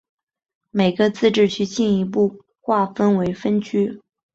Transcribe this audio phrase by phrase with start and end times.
[0.71, 4.01] 每个自治区进一步划分为分区。